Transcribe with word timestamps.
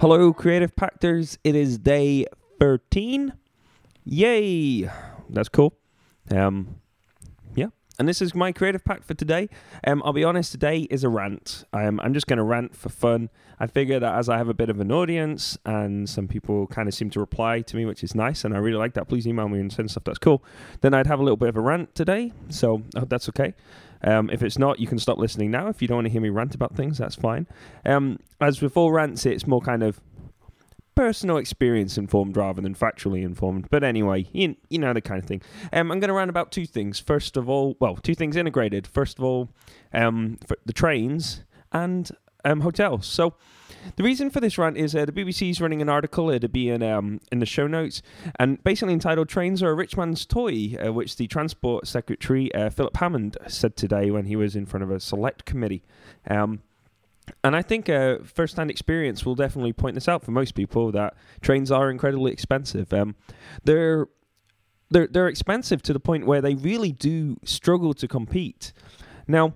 Hello, 0.00 0.32
Creative 0.32 0.74
Pactors. 0.74 1.38
It 1.44 1.54
is 1.54 1.78
day 1.78 2.26
13. 2.58 3.32
Yay! 4.04 4.90
That's 5.30 5.48
cool. 5.48 5.72
Um, 6.30 6.80
yeah. 7.54 7.68
And 7.98 8.08
this 8.08 8.20
is 8.20 8.34
my 8.34 8.50
creative 8.50 8.84
pact 8.84 9.04
for 9.04 9.14
today. 9.14 9.48
Um, 9.86 10.02
I'll 10.04 10.12
be 10.12 10.24
honest, 10.24 10.50
today 10.50 10.80
is 10.90 11.04
a 11.04 11.08
rant. 11.08 11.64
Um, 11.72 12.00
I'm 12.00 12.12
just 12.12 12.26
going 12.26 12.38
to 12.38 12.42
rant 12.42 12.74
for 12.74 12.88
fun. 12.88 13.30
I 13.60 13.68
figure 13.68 14.00
that 14.00 14.16
as 14.16 14.28
I 14.28 14.36
have 14.36 14.48
a 14.48 14.54
bit 14.54 14.68
of 14.68 14.80
an 14.80 14.90
audience 14.90 15.56
and 15.64 16.08
some 16.08 16.26
people 16.26 16.66
kind 16.66 16.88
of 16.88 16.94
seem 16.94 17.08
to 17.10 17.20
reply 17.20 17.60
to 17.60 17.76
me, 17.76 17.84
which 17.84 18.02
is 18.02 18.16
nice, 18.16 18.44
and 18.44 18.52
I 18.52 18.58
really 18.58 18.78
like 18.78 18.94
that. 18.94 19.08
Please 19.08 19.28
email 19.28 19.48
me 19.48 19.60
and 19.60 19.72
send 19.72 19.92
stuff. 19.92 20.04
That's 20.04 20.18
cool. 20.18 20.42
Then 20.80 20.92
I'd 20.92 21.06
have 21.06 21.20
a 21.20 21.22
little 21.22 21.36
bit 21.36 21.48
of 21.48 21.56
a 21.56 21.60
rant 21.60 21.94
today. 21.94 22.32
So 22.48 22.82
I 22.96 23.00
hope 23.00 23.10
that's 23.10 23.28
okay. 23.28 23.54
Um, 24.04 24.30
if 24.30 24.42
it's 24.42 24.58
not, 24.58 24.78
you 24.78 24.86
can 24.86 24.98
stop 24.98 25.18
listening 25.18 25.50
now. 25.50 25.68
If 25.68 25.80
you 25.82 25.88
don't 25.88 25.96
want 25.96 26.06
to 26.06 26.12
hear 26.12 26.20
me 26.20 26.28
rant 26.28 26.54
about 26.54 26.76
things, 26.76 26.98
that's 26.98 27.14
fine. 27.14 27.46
Um, 27.84 28.18
as 28.40 28.60
with 28.60 28.76
all 28.76 28.92
rants, 28.92 29.26
it's 29.26 29.46
more 29.46 29.60
kind 29.60 29.82
of 29.82 30.00
personal 30.94 31.38
experience 31.38 31.98
informed 31.98 32.36
rather 32.36 32.60
than 32.60 32.74
factually 32.74 33.22
informed. 33.22 33.68
But 33.70 33.82
anyway, 33.82 34.28
you, 34.32 34.56
you 34.68 34.78
know 34.78 34.92
the 34.92 35.00
kind 35.00 35.20
of 35.20 35.26
thing. 35.26 35.42
Um, 35.72 35.90
I'm 35.90 36.00
going 36.00 36.08
to 36.08 36.14
rant 36.14 36.30
about 36.30 36.52
two 36.52 36.66
things. 36.66 37.00
First 37.00 37.36
of 37.36 37.48
all, 37.48 37.76
well, 37.80 37.96
two 37.96 38.14
things 38.14 38.36
integrated. 38.36 38.86
First 38.86 39.18
of 39.18 39.24
all, 39.24 39.50
um, 39.92 40.38
the 40.64 40.72
trains 40.72 41.42
and 41.72 42.10
um, 42.44 42.60
hotels. 42.60 43.06
So 43.06 43.34
the 43.96 44.02
reason 44.02 44.30
for 44.30 44.40
this 44.40 44.58
rant 44.58 44.76
is 44.76 44.94
uh, 44.94 45.04
the 45.04 45.12
BBC 45.12 45.50
is 45.50 45.60
running 45.60 45.82
an 45.82 45.88
article. 45.88 46.30
It'll 46.30 46.48
be 46.48 46.68
in 46.68 46.82
um, 46.82 47.20
in 47.30 47.38
the 47.38 47.46
show 47.46 47.66
notes, 47.66 48.02
and 48.38 48.62
basically 48.64 48.94
entitled 48.94 49.28
"Trains 49.28 49.62
Are 49.62 49.70
a 49.70 49.74
Rich 49.74 49.96
Man's 49.96 50.26
Toy," 50.26 50.76
uh, 50.84 50.92
which 50.92 51.16
the 51.16 51.26
Transport 51.26 51.86
Secretary 51.86 52.54
uh, 52.54 52.70
Philip 52.70 52.96
Hammond 52.96 53.36
said 53.48 53.76
today 53.76 54.10
when 54.10 54.26
he 54.26 54.36
was 54.36 54.56
in 54.56 54.66
front 54.66 54.84
of 54.84 54.90
a 54.90 55.00
select 55.00 55.44
committee. 55.44 55.82
Um, 56.28 56.62
and 57.42 57.56
I 57.56 57.62
think 57.62 57.88
uh, 57.88 58.18
first-hand 58.22 58.70
experience 58.70 59.24
will 59.24 59.34
definitely 59.34 59.72
point 59.72 59.94
this 59.94 60.08
out 60.08 60.22
for 60.22 60.30
most 60.30 60.54
people 60.54 60.92
that 60.92 61.14
trains 61.40 61.70
are 61.70 61.90
incredibly 61.90 62.32
expensive. 62.32 62.92
Um, 62.92 63.16
they're 63.62 64.08
they're 64.90 65.06
they're 65.06 65.28
expensive 65.28 65.82
to 65.82 65.92
the 65.92 66.00
point 66.00 66.26
where 66.26 66.40
they 66.40 66.54
really 66.54 66.92
do 66.92 67.38
struggle 67.44 67.94
to 67.94 68.08
compete. 68.08 68.72
Now, 69.26 69.54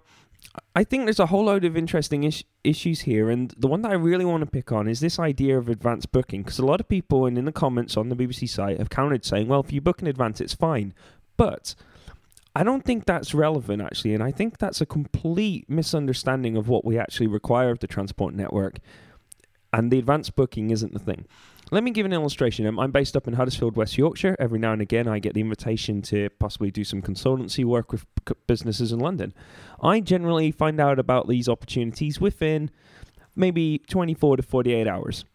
I 0.74 0.84
think 0.84 1.04
there's 1.04 1.18
a 1.18 1.26
whole 1.26 1.44
load 1.44 1.64
of 1.64 1.76
interesting 1.76 2.24
is- 2.24 2.44
issues 2.62 3.00
here, 3.00 3.30
and 3.30 3.52
the 3.56 3.66
one 3.66 3.82
that 3.82 3.90
I 3.90 3.94
really 3.94 4.24
want 4.24 4.42
to 4.42 4.50
pick 4.50 4.72
on 4.72 4.88
is 4.88 5.00
this 5.00 5.18
idea 5.18 5.58
of 5.58 5.68
advanced 5.68 6.12
booking. 6.12 6.42
Because 6.42 6.58
a 6.58 6.66
lot 6.66 6.80
of 6.80 6.88
people, 6.88 7.26
and 7.26 7.36
in 7.36 7.44
the 7.44 7.52
comments 7.52 7.96
on 7.96 8.08
the 8.08 8.16
BBC 8.16 8.48
site, 8.48 8.78
have 8.78 8.90
countered 8.90 9.24
saying, 9.24 9.48
"Well, 9.48 9.60
if 9.60 9.72
you 9.72 9.80
book 9.80 10.00
in 10.00 10.06
advance, 10.06 10.40
it's 10.40 10.54
fine," 10.54 10.94
but 11.36 11.74
I 12.54 12.64
don't 12.64 12.84
think 12.84 13.06
that's 13.06 13.34
relevant 13.34 13.82
actually, 13.82 14.14
and 14.14 14.22
I 14.22 14.32
think 14.32 14.58
that's 14.58 14.80
a 14.80 14.86
complete 14.86 15.68
misunderstanding 15.68 16.56
of 16.56 16.68
what 16.68 16.84
we 16.84 16.98
actually 16.98 17.28
require 17.28 17.70
of 17.70 17.78
the 17.78 17.86
transport 17.86 18.34
network. 18.34 18.78
And 19.72 19.90
the 19.90 19.98
advanced 19.98 20.34
booking 20.34 20.70
isn't 20.70 20.92
the 20.92 20.98
thing. 20.98 21.26
Let 21.70 21.84
me 21.84 21.90
give 21.90 22.06
an 22.06 22.14
illustration. 22.14 22.66
Um, 22.66 22.78
I'm 22.78 22.90
based 22.90 23.14
up 23.14 23.28
in 23.28 23.34
Huddersfield, 23.34 23.76
West 23.76 23.98
Yorkshire. 23.98 24.36
Every 24.38 24.58
now 24.58 24.72
and 24.72 24.80
again, 24.80 25.06
I 25.06 25.18
get 25.18 25.34
the 25.34 25.42
invitation 25.42 26.00
to 26.02 26.30
possibly 26.38 26.70
do 26.70 26.82
some 26.82 27.02
consultancy 27.02 27.62
work 27.64 27.92
with 27.92 28.06
businesses 28.46 28.90
in 28.90 29.00
London. 29.00 29.34
I 29.82 30.00
generally 30.00 30.50
find 30.50 30.80
out 30.80 30.98
about 30.98 31.28
these 31.28 31.46
opportunities 31.46 32.20
within 32.20 32.70
maybe 33.36 33.78
24 33.86 34.38
to 34.38 34.42
48 34.42 34.88
hours. 34.88 35.26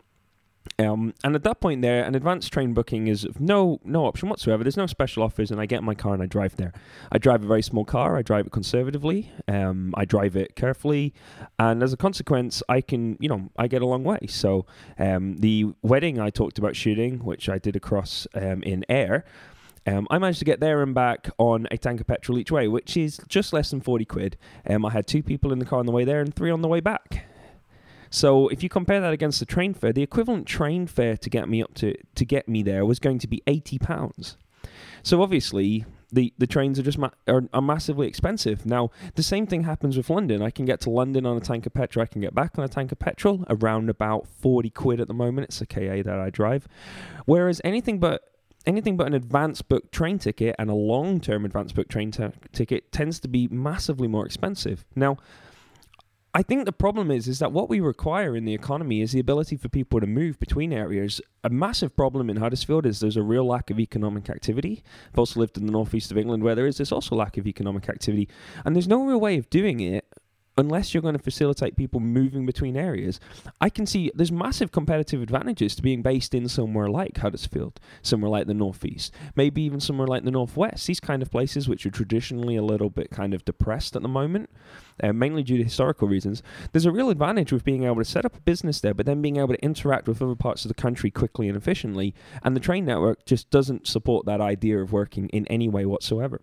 Um, 0.80 1.14
and 1.24 1.36
at 1.36 1.44
that 1.44 1.62
point 1.62 1.82
there, 1.82 2.04
an 2.04 2.16
advanced 2.16 2.52
train 2.52 2.74
booking 2.74 3.08
is 3.08 3.28
no 3.40 3.80
no 3.84 4.06
option 4.06 4.30
whatsoever. 4.30 4.64
There's 4.64 4.78
no 4.78 4.88
special 4.88 5.24
offers, 5.24 5.52
and 5.52 5.62
I 5.62 5.66
get 5.66 5.80
in 5.80 5.86
my 5.86 5.96
car 5.96 6.14
and 6.14 6.24
I 6.24 6.26
drive 6.26 6.56
there. 6.56 6.74
I 7.12 7.18
drive 7.18 7.44
a 7.44 7.48
very 7.48 7.62
small 7.62 7.86
car. 7.86 8.18
I 8.18 8.22
drive 8.22 8.48
it 8.48 8.52
conservatively. 8.52 9.32
Um, 9.48 9.94
I 9.96 10.06
drive 10.06 10.36
it 10.36 10.56
carefully, 10.56 11.14
and 11.60 11.84
as 11.84 11.94
a 11.94 11.98
consequence, 11.98 12.64
I 12.68 12.82
can 12.82 13.18
you 13.20 13.30
know 13.30 13.50
I 13.58 13.68
get 13.68 13.82
a 13.82 13.86
long 13.86 14.04
way. 14.04 14.20
So 14.28 14.66
um, 14.98 15.38
the 15.38 15.74
wedding 15.82 16.20
I 16.20 16.30
talked 16.30 16.58
about 16.58 16.76
shooting, 16.76 17.24
which 17.24 17.50
I 17.50 17.60
did 17.60 17.76
across 17.76 18.28
um, 18.34 18.64
in 18.64 18.84
air. 18.90 19.26
Um, 19.86 20.08
I 20.10 20.18
managed 20.18 20.40
to 20.40 20.46
get 20.46 20.62
there 20.62 20.82
and 20.82 20.96
back 20.96 21.30
on 21.38 21.68
a 21.70 21.78
tank 21.78 22.00
of 22.00 22.08
petrol 22.08 22.40
each 22.40 22.52
way, 22.52 22.70
which 22.70 22.96
is 22.96 23.20
just 23.28 23.52
less 23.52 23.70
than 23.70 23.82
40 23.82 24.06
quid. 24.06 24.38
Um, 24.66 24.86
I 24.86 24.92
had 24.92 25.08
two 25.08 25.22
people 25.22 25.52
in 25.52 25.60
the 25.60 25.66
car 25.66 25.80
on 25.80 25.86
the 25.86 25.92
way 25.92 26.06
there 26.06 26.22
and 26.22 26.34
three 26.34 26.52
on 26.52 26.62
the 26.62 26.70
way 26.70 26.80
back. 26.80 27.26
So 28.14 28.48
if 28.50 28.62
you 28.62 28.70
compare 28.70 29.02
that 29.02 29.12
against 29.12 29.40
the 29.40 29.46
train 29.48 29.74
fare, 29.74 29.92
the 29.92 30.04
equivalent 30.04 30.46
train 30.46 30.86
fare 30.86 31.18
to 31.18 31.30
get 31.32 31.50
me 31.50 31.64
up 31.64 31.74
to 31.76 31.96
to 32.14 32.26
get 32.26 32.48
me 32.48 32.62
there 32.62 32.86
was 32.86 33.00
going 33.00 33.18
to 33.18 33.28
be 33.28 33.42
eighty 33.48 33.80
pounds. 33.80 34.38
So 35.02 35.24
obviously 35.24 35.86
the, 36.12 36.32
the 36.38 36.46
trains 36.46 36.78
are 36.78 36.84
just 36.84 37.00
ma- 37.00 37.10
are, 37.28 37.46
are, 37.52 37.62
massively 37.62 38.08
expensive. 38.08 38.68
Now 38.68 38.92
the 39.16 39.24
same 39.24 39.48
thing 39.48 39.64
happens 39.64 39.98
with 39.98 40.12
London. 40.12 40.44
I 40.44 40.52
can 40.52 40.66
get 40.66 40.80
to 40.82 40.92
London 40.92 41.26
on 41.26 41.38
a 41.38 41.40
tank 41.40 41.66
of 41.66 41.74
petrol. 41.74 42.04
I 42.04 42.06
can 42.06 42.22
get 42.22 42.36
back 42.36 42.60
on 42.60 42.64
a 42.64 42.68
tank 42.68 42.92
of 42.92 43.00
petrol 43.00 43.46
around 43.50 43.90
about 43.90 44.28
forty 44.28 44.70
quid 44.70 45.02
at 45.02 45.08
the 45.08 45.16
moment. 45.16 45.46
It's 45.46 45.62
a 45.62 45.66
KA 45.66 46.04
that 46.04 46.20
I 46.20 46.30
drive. 46.30 46.68
Whereas 47.26 47.62
anything 47.64 47.98
but 47.98 48.30
anything 48.68 48.96
but 48.96 49.08
an 49.08 49.16
advance 49.16 49.64
book 49.64 49.90
train 49.90 50.20
ticket 50.20 50.56
and 50.60 50.70
a 50.70 50.76
long 50.76 51.20
term 51.20 51.46
advance 51.46 51.72
book 51.72 51.88
train 51.88 52.12
t- 52.12 52.28
ticket 52.52 52.92
tends 52.92 53.20
to 53.22 53.28
be 53.28 53.48
massively 53.48 54.08
more 54.08 54.28
expensive. 54.28 54.86
Now 54.96 55.18
I 56.36 56.42
think 56.42 56.66
the 56.66 56.72
problem 56.72 57.12
is 57.12 57.28
is 57.28 57.38
that 57.40 57.52
what 57.52 57.70
we 57.70 57.80
require 57.80 58.36
in 58.36 58.44
the 58.44 58.56
economy 58.56 59.02
is 59.02 59.12
the 59.12 59.20
ability 59.20 59.56
for 59.56 59.70
people 59.70 60.00
to 60.00 60.08
move 60.08 60.40
between 60.40 60.74
areas. 60.74 61.22
A 61.44 61.50
massive 61.50 61.96
problem 61.96 62.28
in 62.28 62.38
Huddersfield 62.38 62.88
is 62.88 63.00
there's 63.00 63.18
a 63.18 63.22
real 63.22 63.46
lack 63.46 63.70
of 63.70 63.80
economic 63.80 64.32
activity. 64.32 64.84
I've 65.12 65.20
also 65.20 65.40
lived 65.40 65.58
in 65.58 65.68
the 65.68 65.72
northeast 65.72 66.10
of 66.10 66.18
England 66.18 66.42
where 66.42 66.56
there 66.56 66.66
is 66.66 66.78
this 66.78 66.92
also 66.92 67.16
lack 67.16 67.38
of 67.38 67.46
economic 67.46 67.88
activity, 67.88 68.28
and 68.66 68.76
there's 68.76 68.88
no 68.88 69.06
real 69.06 69.20
way 69.20 69.38
of 69.38 69.48
doing 69.52 69.80
it 69.80 70.08
unless 70.58 70.94
you're 70.94 71.02
going 71.02 71.18
to 71.18 71.24
facilitate 71.24 71.76
people 71.76 72.00
moving 72.00 72.46
between 72.46 72.78
areas, 72.78 73.20
I 73.60 73.70
can 73.70 73.86
see 73.86 74.12
there's 74.14 74.32
massive 74.32 74.72
competitive 74.72 75.22
advantages 75.22 75.76
to 75.76 75.82
being 75.82 76.02
based 76.02 76.34
in 76.34 76.48
somewhere 76.48 76.90
like 76.90 77.18
Huddersfield, 77.18 77.80
somewhere 78.02 78.30
like 78.30 78.48
the 78.48 78.54
Northeast, 78.54 79.14
maybe 79.36 79.62
even 79.64 79.80
somewhere 79.80 80.08
like 80.08 80.24
the 80.24 80.32
Northwest. 80.32 80.88
These 80.88 81.00
kind 81.00 81.22
of 81.22 81.32
places, 81.32 81.68
which 81.68 81.86
are 81.86 81.92
traditionally 81.92 82.56
a 82.56 82.64
little 82.64 82.90
bit 82.90 83.10
kind 83.10 83.34
of 83.34 83.46
depressed 83.46 83.96
at 83.96 84.02
the 84.02 84.08
moment, 84.08 84.50
uh, 85.02 85.14
mainly 85.14 85.44
due 85.44 85.58
to 85.58 85.64
historical 85.64 86.08
reasons. 86.08 86.44
There's 86.72 86.86
a 86.86 86.92
real 86.92 87.10
advantage 87.10 87.52
with 87.52 87.64
being 87.64 87.84
able 87.84 87.98
to 87.98 88.06
set 88.06 88.26
up 88.26 88.36
a 88.36 88.42
business 88.42 88.80
there, 88.80 88.94
but 88.94 89.06
then 89.06 89.22
being 89.22 89.38
able 89.38 89.56
to 89.56 89.64
interact 89.64 90.08
with 90.08 90.22
other 90.22 90.36
parts 90.36 90.66
of 90.66 90.70
the 90.70 90.82
country 90.82 91.10
quickly 91.10 91.48
and 91.48 91.58
efficiently. 91.58 92.14
And 92.44 92.56
the 92.56 92.60
train 92.60 92.86
network 92.86 93.26
just 93.26 93.50
doesn't 93.50 93.88
support 93.88 94.26
that 94.26 94.42
idea 94.42 94.80
of 94.80 94.92
working 94.92 95.30
in 95.30 95.48
any 95.48 95.68
way 95.68 95.86
whatsoever. 95.86 96.42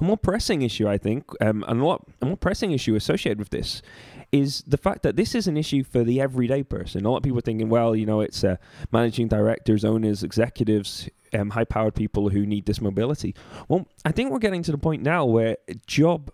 A 0.00 0.04
more 0.04 0.16
pressing 0.16 0.62
issue, 0.62 0.88
I 0.88 0.98
think, 0.98 1.24
um, 1.40 1.64
and 1.68 1.80
a, 1.80 1.84
lot, 1.84 2.06
a 2.20 2.26
more 2.26 2.36
pressing 2.36 2.72
issue 2.72 2.94
associated 2.94 3.38
with 3.38 3.50
this 3.50 3.82
is 4.30 4.62
the 4.66 4.78
fact 4.78 5.02
that 5.02 5.16
this 5.16 5.34
is 5.34 5.46
an 5.46 5.56
issue 5.56 5.84
for 5.84 6.04
the 6.04 6.20
everyday 6.20 6.62
person. 6.62 7.04
A 7.04 7.10
lot 7.10 7.18
of 7.18 7.22
people 7.22 7.38
are 7.38 7.42
thinking, 7.42 7.68
well, 7.68 7.94
you 7.94 8.06
know, 8.06 8.20
it's 8.20 8.42
uh, 8.42 8.56
managing 8.90 9.28
directors, 9.28 9.84
owners, 9.84 10.22
executives, 10.22 11.08
um, 11.34 11.50
high 11.50 11.64
powered 11.64 11.94
people 11.94 12.30
who 12.30 12.46
need 12.46 12.64
this 12.66 12.80
mobility. 12.80 13.34
Well, 13.68 13.86
I 14.04 14.12
think 14.12 14.30
we're 14.30 14.38
getting 14.38 14.62
to 14.64 14.72
the 14.72 14.78
point 14.78 15.02
now 15.02 15.26
where 15.26 15.58
job 15.86 16.30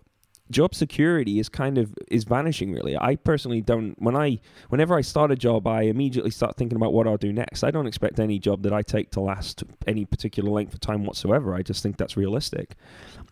job 0.51 0.73
security 0.73 1.39
is 1.39 1.49
kind 1.49 1.77
of 1.77 1.93
is 2.09 2.23
vanishing 2.23 2.71
really. 2.71 2.97
I 2.97 3.15
personally 3.15 3.61
don't 3.61 3.95
when 4.01 4.15
i 4.15 4.39
whenever 4.69 4.95
i 4.97 5.01
start 5.01 5.31
a 5.31 5.35
job 5.35 5.67
i 5.67 5.83
immediately 5.83 6.31
start 6.31 6.55
thinking 6.55 6.75
about 6.75 6.93
what 6.93 7.07
i'll 7.07 7.17
do 7.17 7.31
next. 7.31 7.63
I 7.63 7.71
don't 7.71 7.87
expect 7.87 8.19
any 8.19 8.39
job 8.39 8.63
that 8.63 8.73
i 8.73 8.81
take 8.81 9.11
to 9.11 9.19
last 9.19 9.63
any 9.87 10.05
particular 10.05 10.49
length 10.49 10.73
of 10.73 10.79
time 10.79 11.05
whatsoever. 11.05 11.55
I 11.55 11.61
just 11.61 11.83
think 11.83 11.97
that's 11.97 12.17
realistic. 12.17 12.75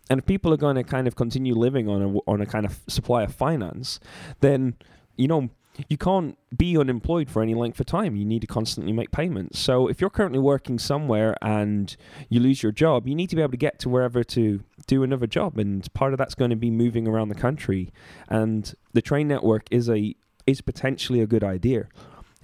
And 0.09 0.19
if 0.19 0.25
people 0.25 0.53
are 0.53 0.57
going 0.57 0.75
to 0.75 0.83
kind 0.83 1.07
of 1.07 1.15
continue 1.15 1.53
living 1.53 1.89
on 1.89 2.01
a 2.01 2.31
on 2.31 2.41
a 2.41 2.45
kind 2.45 2.65
of 2.65 2.79
supply 2.87 3.23
of 3.23 3.33
finance 3.33 3.99
then 4.41 4.75
you 5.15 5.27
know 5.27 5.49
you 5.89 5.97
can't 5.97 6.37
be 6.55 6.77
unemployed 6.77 7.29
for 7.29 7.41
any 7.41 7.53
length 7.53 7.79
of 7.79 7.85
time. 7.85 8.15
You 8.15 8.25
need 8.25 8.41
to 8.41 8.47
constantly 8.47 8.93
make 8.93 9.11
payments. 9.11 9.59
So 9.59 9.87
if 9.87 10.01
you're 10.01 10.09
currently 10.09 10.39
working 10.39 10.79
somewhere 10.79 11.35
and 11.41 11.95
you 12.29 12.39
lose 12.39 12.63
your 12.63 12.71
job, 12.71 13.07
you 13.07 13.15
need 13.15 13.29
to 13.29 13.35
be 13.35 13.41
able 13.41 13.51
to 13.51 13.57
get 13.57 13.79
to 13.79 13.89
wherever 13.89 14.23
to 14.23 14.63
do 14.87 15.03
another 15.03 15.27
job. 15.27 15.57
And 15.57 15.91
part 15.93 16.13
of 16.13 16.17
that's 16.17 16.35
going 16.35 16.49
to 16.49 16.55
be 16.55 16.71
moving 16.71 17.07
around 17.07 17.29
the 17.29 17.35
country. 17.35 17.91
And 18.27 18.73
the 18.93 19.01
train 19.01 19.27
network 19.27 19.67
is 19.71 19.89
a 19.89 20.15
is 20.45 20.61
potentially 20.61 21.19
a 21.19 21.27
good 21.27 21.43
idea. 21.43 21.89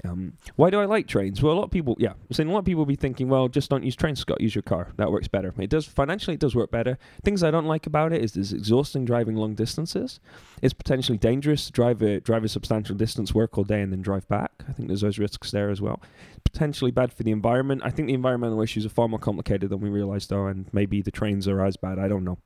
Um, 0.06 0.34
why 0.56 0.70
do 0.70 0.80
I 0.80 0.86
like 0.86 1.08
trains? 1.08 1.42
Well, 1.42 1.54
a 1.54 1.56
lot 1.58 1.66
of 1.66 1.72
people, 1.72 1.96
yeah, 2.00 2.12
I'm 2.12 2.34
saying 2.34 2.50
a 2.50 2.52
lot 2.52 2.60
of 2.60 2.66
people 2.66 2.86
be 2.86 2.96
thinking, 2.96 3.30
well, 3.30 3.48
just 3.48 3.70
don't 3.70 3.84
use 3.84 3.96
trains, 3.96 4.20
Scott. 4.20 4.42
Use 4.42 4.56
your 4.56 4.64
car. 4.64 4.90
That 4.98 5.12
works 5.12 5.28
better. 5.28 5.54
It 5.58 5.70
does 5.70 5.86
financially. 5.86 6.36
It 6.36 6.40
does 6.40 6.56
work 6.56 6.72
better. 6.72 6.98
Things 7.24 7.44
I 7.44 7.52
don't 7.52 7.66
like 7.66 7.86
about 7.86 8.14
it 8.14 8.24
is 8.24 8.36
it's 8.36 8.52
exhausting 8.52 9.06
driving 9.06 9.36
long 9.36 9.56
distances. 9.56 10.20
It's 10.62 10.74
potentially 10.74 11.18
dangerous 11.18 11.68
to 11.68 11.72
drive 11.72 12.02
a 12.02 12.20
drive 12.20 12.44
a 12.44 12.50
substantial 12.50 12.96
distance, 12.96 13.34
work 13.34 13.58
all 13.58 13.64
day, 13.64 13.82
and 13.82 13.92
then 13.92 14.02
drive 14.02 14.28
back. 14.28 14.52
I 14.68 14.74
think 14.74 14.88
there's 14.88 15.02
those 15.02 15.20
risks 15.20 15.52
there 15.52 15.70
as 15.70 15.82
well. 15.82 16.02
Potentially 16.44 16.92
bad 16.92 17.14
for 17.14 17.24
the 17.24 17.32
environment. 17.32 17.82
I 17.84 17.90
think 17.90 18.08
the 18.08 18.14
environmental 18.14 18.62
issues 18.62 18.86
are 18.86 18.90
far 18.90 19.08
more 19.08 19.20
complicated 19.20 19.70
than 19.70 19.82
we 19.82 19.90
realize, 19.90 20.28
though, 20.28 20.48
and 20.48 20.68
maybe 20.74 21.02
the 21.02 21.12
trains 21.12 21.48
are 21.48 21.64
as 21.64 21.78
bad. 21.78 22.00
I 22.00 22.08
don't 22.08 22.24
know. 22.24 22.38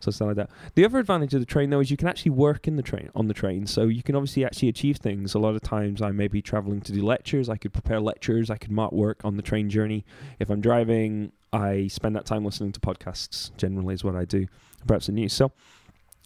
So 0.00 0.10
stuff 0.10 0.28
like 0.28 0.36
that. 0.36 0.50
The 0.74 0.84
other 0.84 0.98
advantage 0.98 1.34
of 1.34 1.40
the 1.40 1.46
train 1.46 1.70
though 1.70 1.80
is 1.80 1.90
you 1.90 1.96
can 1.96 2.08
actually 2.08 2.32
work 2.32 2.66
in 2.66 2.76
the 2.76 2.82
train 2.82 3.10
on 3.14 3.28
the 3.28 3.34
train. 3.34 3.66
So 3.66 3.84
you 3.84 4.02
can 4.02 4.16
obviously 4.16 4.44
actually 4.44 4.68
achieve 4.68 4.96
things. 4.96 5.34
A 5.34 5.38
lot 5.38 5.54
of 5.54 5.62
times 5.62 6.02
I 6.02 6.10
may 6.10 6.26
be 6.26 6.42
traveling 6.42 6.80
to 6.82 6.92
do 6.92 7.04
lectures. 7.04 7.48
I 7.48 7.56
could 7.56 7.72
prepare 7.72 8.00
lectures. 8.00 8.50
I 8.50 8.56
could 8.56 8.70
mark 8.70 8.92
work 8.92 9.20
on 9.24 9.36
the 9.36 9.42
train 9.42 9.68
journey. 9.70 10.04
If 10.38 10.50
I'm 10.50 10.60
driving, 10.60 11.32
I 11.52 11.88
spend 11.88 12.16
that 12.16 12.26
time 12.26 12.44
listening 12.44 12.72
to 12.72 12.80
podcasts. 12.80 13.54
Generally, 13.56 13.94
is 13.94 14.04
what 14.04 14.16
I 14.16 14.24
do. 14.24 14.46
Perhaps 14.86 15.06
the 15.06 15.12
news. 15.12 15.32
So 15.32 15.52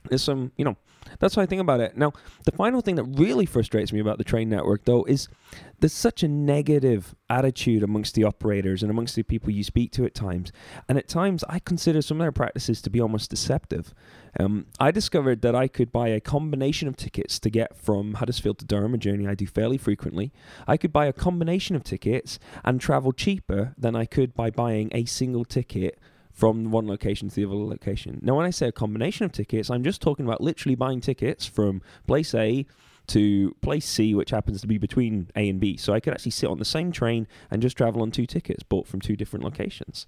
there's 0.09 0.23
some, 0.23 0.53
you 0.57 0.65
know, 0.65 0.77
that's 1.19 1.35
how 1.35 1.43
I 1.43 1.47
think 1.47 1.61
about 1.61 1.81
it. 1.81 1.97
Now, 1.97 2.13
the 2.45 2.53
final 2.53 2.81
thing 2.81 2.97
that 2.97 3.05
really 3.05 3.47
frustrates 3.47 3.93
me 3.93 4.01
about 4.01 4.19
the 4.19 4.25
train 4.25 4.49
network, 4.49 4.85
though, 4.85 5.05
is 5.05 5.29
there's 5.81 5.93
such 5.93 6.23
a 6.23 6.29
negative 6.29 7.15
attitude 7.29 7.83
amongst 7.83 8.15
the 8.15 8.25
operators 8.25 8.83
and 8.83 8.91
amongst 8.91 9.15
the 9.15 9.23
people 9.23 9.51
you 9.51 9.65
speak 9.65 9.93
to 9.93 10.05
at 10.05 10.15
times. 10.15 10.51
And 10.89 10.99
at 10.99 11.09
times, 11.09 11.45
I 11.49 11.59
consider 11.59 12.03
some 12.03 12.21
of 12.21 12.25
their 12.25 12.33
practices 12.33 12.81
to 12.83 12.91
be 12.91 13.01
almost 13.01 13.31
deceptive. 13.31 13.95
Um, 14.41 14.67
I 14.81 14.91
discovered 14.91 15.43
that 15.43 15.55
I 15.55 15.69
could 15.69 15.93
buy 15.93 16.09
a 16.09 16.21
combination 16.21 16.89
of 16.89 16.97
tickets 16.97 17.39
to 17.41 17.51
get 17.51 17.77
from 17.77 18.15
Huddersfield 18.15 18.59
to 18.59 18.65
Durham, 18.65 18.95
a 18.95 18.99
journey 18.99 19.29
I 19.29 19.35
do 19.35 19.47
fairly 19.47 19.79
frequently. 19.79 20.33
I 20.67 20.77
could 20.77 20.93
buy 20.93 21.07
a 21.07 21.13
combination 21.13 21.77
of 21.77 21.85
tickets 21.85 22.39
and 22.65 22.81
travel 22.81 23.13
cheaper 23.13 23.75
than 23.79 23.95
I 23.95 24.07
could 24.07 24.35
by 24.35 24.51
buying 24.51 24.89
a 24.93 25.05
single 25.05 25.45
ticket 25.45 25.99
from 26.35 26.73
one 26.73 26.87
location 26.87 27.29
to 27.29 27.35
the 27.35 27.45
other 27.47 27.55
location. 27.55 28.19
Now, 28.21 28.37
when 28.37 28.45
I 28.45 28.51
say 28.51 28.67
a 28.67 28.73
combination 28.73 29.25
of 29.25 29.33
tickets, 29.33 29.71
I'm 29.71 29.85
just 29.85 30.03
talking 30.03 30.27
about 30.27 30.41
literally 30.41 30.75
buying 30.75 31.01
tickets 31.01 31.47
from 31.47 31.81
place 32.07 32.35
A 32.35 32.67
to 33.07 33.55
place 33.61 33.87
C, 33.87 34.15
which 34.15 34.31
happens 34.31 34.61
to 34.61 34.67
be 34.67 34.77
between 34.77 35.31
A 35.37 35.49
and 35.49 35.61
B. 35.61 35.77
So 35.77 35.93
I 35.93 36.01
could 36.01 36.13
actually 36.13 36.33
sit 36.33 36.51
on 36.51 36.59
the 36.59 36.65
same 36.65 36.91
train 36.91 37.29
and 37.51 37.63
just 37.63 37.77
travel 37.77 38.03
on 38.03 38.11
two 38.11 38.27
tickets 38.27 38.65
bought 38.65 38.89
from 38.89 39.01
two 39.01 39.15
different 39.15 39.45
locations. 39.45 40.07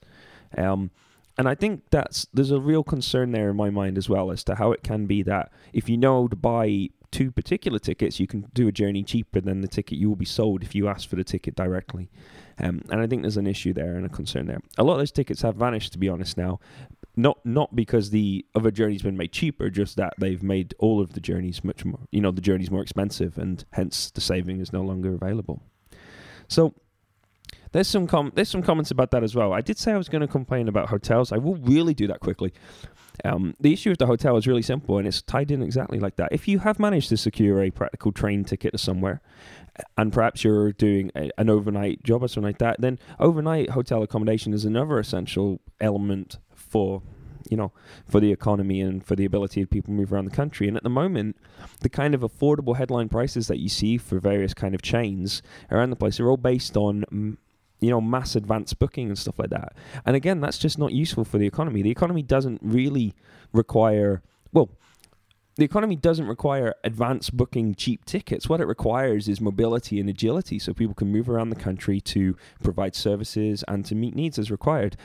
Um, 0.57 0.91
and 1.39 1.49
I 1.49 1.55
think 1.55 1.83
that's 1.91 2.27
there's 2.33 2.51
a 2.51 2.59
real 2.59 2.83
concern 2.83 3.31
there 3.31 3.51
in 3.51 3.57
my 3.57 3.71
mind 3.71 3.97
as 3.97 4.09
well 4.09 4.31
as 4.33 4.43
to 4.45 4.57
how 4.57 4.73
it 4.73 4.83
can 4.83 5.07
be 5.07 5.23
that 5.25 5.53
if 5.73 5.89
you 5.89 5.97
know 5.97 6.29
to 6.29 6.37
buy 6.37 6.89
two 7.17 7.33
particular 7.33 7.79
tickets, 7.79 8.21
you 8.21 8.27
can 8.27 8.45
do 8.53 8.69
a 8.69 8.73
journey 8.73 9.03
cheaper 9.03 9.41
than 9.41 9.63
the 9.63 9.69
ticket 9.69 9.97
you 9.97 10.07
will 10.07 10.17
be 10.17 10.27
sold 10.27 10.63
if 10.63 10.75
you 10.75 10.87
ask 10.87 11.09
for 11.09 11.17
the 11.17 11.25
ticket 11.25 11.55
directly. 11.55 12.11
Um, 12.59 12.83
and 12.91 13.01
I 13.01 13.07
think 13.07 13.23
there's 13.23 13.39
an 13.39 13.47
issue 13.47 13.73
there 13.73 13.97
and 13.97 14.05
a 14.05 14.11
concern 14.11 14.47
there. 14.47 14.61
A 14.77 14.85
lot 14.85 14.95
of 14.95 14.99
those 14.99 15.13
tickets 15.13 15.41
have 15.41 15.57
vanished, 15.57 15.93
to 15.93 15.99
be 15.99 16.11
honest, 16.11 16.37
now. 16.37 16.61
Not 17.17 17.39
not 17.47 17.75
because 17.75 18.11
the 18.11 18.45
other 18.55 18.71
journey's 18.71 19.01
been 19.01 19.17
made 19.17 19.33
cheaper, 19.33 19.71
just 19.71 19.97
that 19.97 20.13
they've 20.19 20.43
made 20.43 20.75
all 20.79 21.01
of 21.01 21.15
the 21.15 21.21
journeys 21.21 21.65
much 21.65 21.83
more, 21.87 22.01
you 22.11 22.21
know, 22.21 22.31
the 22.31 22.43
journeys 22.43 22.71
more 22.71 22.83
expensive, 22.83 23.39
and 23.39 23.65
hence 23.71 24.11
the 24.11 24.21
saving 24.21 24.61
is 24.61 24.71
no 24.71 24.83
longer 24.83 25.15
available. 25.15 25.63
So 26.49 26.75
there's 27.73 27.89
some 27.89 28.07
com- 28.07 28.33
there's 28.35 28.51
some 28.51 28.63
comments 28.63 28.91
about 28.91 29.11
that 29.13 29.23
as 29.23 29.35
well. 29.35 29.55
I 29.55 29.63
did 29.63 29.79
say 29.79 29.93
I 29.93 29.97
was 29.97 30.11
going 30.11 30.21
to 30.21 30.29
complain 30.29 30.69
about 30.69 30.91
hotels. 30.91 31.33
I 31.33 31.39
will 31.39 31.57
really 31.57 31.95
do 31.95 32.07
that 32.09 32.21
quickly. 32.21 32.53
Um, 33.25 33.55
the 33.61 33.73
issue 33.73 33.91
with 33.91 33.99
the 33.99 34.07
hotel 34.07 34.37
is 34.37 34.47
really 34.47 34.63
simple, 34.63 34.99
and 34.99 35.07
it's 35.07 35.23
tied 35.23 35.51
in 35.51 35.63
exactly 35.63 35.99
like 35.99 36.17
that. 36.17 36.33
If 36.33 36.49
you 36.49 36.61
have 36.61 36.79
managed 36.79 37.09
to 37.11 37.17
secure 37.17 37.63
a 37.63 37.71
practical 37.71 38.13
train 38.13 38.45
ticket 38.45 38.73
to 38.73 38.79
somewhere, 38.79 39.21
and 39.97 40.13
perhaps 40.13 40.45
you're 40.45 40.73
doing 40.73 41.11
a, 41.15 41.31
an 41.39 41.51
overnight 41.51 42.03
job 42.03 42.23
or 42.23 42.29
something 42.29 42.49
like 42.49 42.59
that, 42.59 42.81
then 42.81 42.99
overnight 43.19 43.71
hotel 43.71 44.03
accommodation 44.03 44.53
is 44.53 44.65
another 44.65 44.99
essential 44.99 45.61
element 45.81 46.39
for 46.55 47.03
you 47.51 47.57
know 47.57 47.71
for 48.09 48.19
the 48.19 48.33
economy 48.33 48.81
and 48.81 49.05
for 49.05 49.15
the 49.15 49.25
ability 49.25 49.63
of 49.63 49.71
people 49.71 49.93
to 49.93 49.97
move 49.97 50.13
around 50.13 50.25
the 50.25 50.31
country. 50.37 50.69
And 50.69 50.77
at 50.77 50.83
the 50.83 50.91
moment, 50.91 51.37
the 51.81 51.89
kind 51.89 52.15
of 52.15 52.23
affordable 52.23 52.77
headline 52.77 53.09
prices 53.09 53.49
that 53.49 53.59
you 53.59 53.69
see 53.69 53.99
for 53.99 54.19
various 54.19 54.55
kind 54.55 54.75
of 54.75 54.83
chains 54.83 55.43
around 55.71 55.91
the 55.91 55.97
place 55.97 56.19
are 56.21 56.29
all 56.29 56.37
based 56.37 56.77
on 56.77 57.39
you 57.81 57.91
know, 57.91 58.01
mass 58.01 58.37
advanced 58.37 58.79
booking 58.79 59.09
and 59.09 59.19
stuff 59.19 59.39
like 59.39 59.51
that. 59.51 59.75
And 60.05 60.17
again, 60.17 60.41
that's 60.41 60.59
just 60.59 60.79
not 60.79 60.93
useful 60.93 61.25
for 61.25 61.39
the 61.39 61.47
economy. 61.47 61.83
The 61.83 61.91
economy 61.91 62.23
doesn't 62.23 62.61
really 62.63 63.15
require, 63.53 64.23
well, 64.53 64.71
the 65.57 65.65
economy 65.65 65.97
doesn't 65.97 66.27
require 66.27 66.75
advanced 66.85 67.37
booking 67.37 67.75
cheap 67.75 68.05
tickets. 68.05 68.49
What 68.49 68.61
it 68.61 68.67
requires 68.67 69.27
is 69.29 69.41
mobility 69.41 69.99
and 69.99 70.09
agility 70.09 70.59
so 70.59 70.75
people 70.75 70.95
can 70.95 71.11
move 71.11 71.31
around 71.31 71.49
the 71.49 71.57
country 71.57 72.01
to 72.03 72.37
provide 72.63 72.95
services 72.95 73.65
and 73.67 73.85
to 73.87 73.95
meet 73.95 74.15
needs 74.15 74.39
as 74.39 74.51
required. 74.51 74.97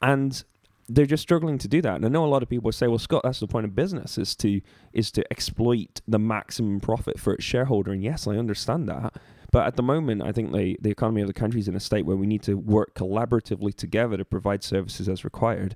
And 0.00 0.42
they're 0.90 1.06
just 1.06 1.22
struggling 1.22 1.58
to 1.58 1.68
do 1.68 1.80
that. 1.82 1.96
And 1.96 2.04
I 2.04 2.08
know 2.08 2.24
a 2.24 2.26
lot 2.26 2.42
of 2.42 2.48
people 2.48 2.70
say, 2.72 2.88
well, 2.88 2.98
Scott, 2.98 3.22
that's 3.24 3.40
the 3.40 3.46
point 3.46 3.64
of 3.64 3.74
business 3.74 4.18
is 4.18 4.34
to 4.36 4.60
is 4.92 5.10
to 5.12 5.24
exploit 5.30 6.00
the 6.06 6.18
maximum 6.18 6.80
profit 6.80 7.18
for 7.18 7.32
its 7.34 7.44
shareholder. 7.44 7.92
And 7.92 8.02
yes, 8.02 8.26
I 8.26 8.36
understand 8.36 8.88
that. 8.88 9.14
But 9.52 9.66
at 9.66 9.76
the 9.76 9.82
moment, 9.82 10.22
I 10.22 10.32
think 10.32 10.52
the, 10.52 10.76
the 10.80 10.90
economy 10.90 11.22
of 11.22 11.26
the 11.26 11.34
country 11.34 11.60
is 11.60 11.66
in 11.66 11.74
a 11.74 11.80
state 11.80 12.06
where 12.06 12.16
we 12.16 12.26
need 12.26 12.42
to 12.42 12.54
work 12.54 12.94
collaboratively 12.94 13.74
together 13.74 14.16
to 14.16 14.24
provide 14.24 14.62
services 14.62 15.08
as 15.08 15.24
required. 15.24 15.74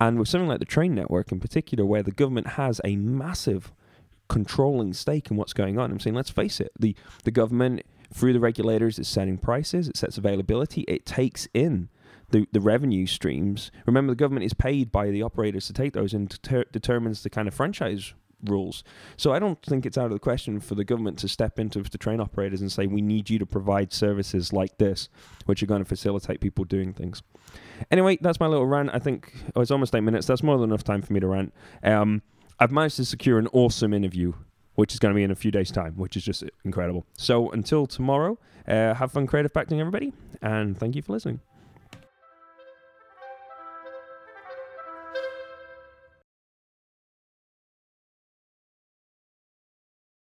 And 0.00 0.18
with 0.18 0.28
something 0.28 0.48
like 0.48 0.60
the 0.60 0.64
train 0.64 0.94
network 0.94 1.32
in 1.32 1.40
particular, 1.40 1.84
where 1.84 2.04
the 2.04 2.12
government 2.12 2.48
has 2.50 2.80
a 2.84 2.94
massive 2.96 3.72
controlling 4.28 4.92
stake 4.92 5.30
in 5.30 5.36
what's 5.36 5.52
going 5.52 5.76
on, 5.76 5.90
I'm 5.90 5.98
saying, 5.98 6.14
let's 6.14 6.30
face 6.30 6.60
it, 6.60 6.70
the, 6.78 6.94
the 7.24 7.32
government, 7.32 7.82
through 8.14 8.32
the 8.32 8.40
regulators, 8.40 8.96
is 8.96 9.08
setting 9.08 9.38
prices, 9.38 9.88
it 9.88 9.96
sets 9.96 10.18
availability, 10.18 10.82
it 10.82 11.04
takes 11.04 11.48
in 11.52 11.88
the, 12.30 12.46
the 12.52 12.60
revenue 12.60 13.06
streams. 13.06 13.70
Remember, 13.86 14.12
the 14.12 14.16
government 14.16 14.44
is 14.44 14.54
paid 14.54 14.90
by 14.90 15.10
the 15.10 15.22
operators 15.22 15.66
to 15.66 15.72
take 15.72 15.92
those 15.92 16.12
and 16.12 16.28
deter- 16.28 16.64
determines 16.72 17.22
the 17.22 17.30
kind 17.30 17.48
of 17.48 17.54
franchise 17.54 18.14
rules. 18.44 18.84
So 19.16 19.32
I 19.32 19.38
don't 19.38 19.60
think 19.62 19.86
it's 19.86 19.96
out 19.96 20.06
of 20.06 20.12
the 20.12 20.18
question 20.18 20.60
for 20.60 20.74
the 20.74 20.84
government 20.84 21.18
to 21.20 21.28
step 21.28 21.58
into 21.58 21.82
the 21.82 21.98
train 21.98 22.20
operators 22.20 22.60
and 22.60 22.70
say, 22.70 22.86
we 22.86 23.00
need 23.00 23.30
you 23.30 23.38
to 23.38 23.46
provide 23.46 23.92
services 23.92 24.52
like 24.52 24.76
this, 24.78 25.08
which 25.46 25.62
are 25.62 25.66
going 25.66 25.82
to 25.82 25.88
facilitate 25.88 26.40
people 26.40 26.64
doing 26.64 26.92
things. 26.92 27.22
Anyway, 27.90 28.18
that's 28.20 28.40
my 28.40 28.46
little 28.46 28.66
rant. 28.66 28.90
I 28.92 28.98
think 28.98 29.32
oh, 29.54 29.60
it's 29.60 29.70
almost 29.70 29.94
eight 29.94 30.00
minutes. 30.00 30.26
That's 30.26 30.42
more 30.42 30.58
than 30.58 30.70
enough 30.70 30.84
time 30.84 31.02
for 31.02 31.12
me 31.12 31.20
to 31.20 31.26
rant. 31.26 31.54
Um, 31.82 32.22
I've 32.58 32.72
managed 32.72 32.96
to 32.96 33.04
secure 33.04 33.38
an 33.38 33.48
awesome 33.52 33.92
interview, 33.92 34.32
which 34.74 34.92
is 34.92 34.98
going 34.98 35.12
to 35.14 35.16
be 35.16 35.22
in 35.22 35.30
a 35.30 35.36
few 35.36 35.50
days' 35.50 35.70
time, 35.70 35.94
which 35.96 36.16
is 36.16 36.24
just 36.24 36.44
incredible. 36.64 37.06
So 37.14 37.50
until 37.50 37.86
tomorrow, 37.86 38.38
uh, 38.66 38.94
have 38.94 39.12
fun 39.12 39.26
creative 39.26 39.52
packing, 39.52 39.80
everybody, 39.80 40.12
and 40.42 40.76
thank 40.78 40.96
you 40.96 41.02
for 41.02 41.12
listening. 41.12 41.40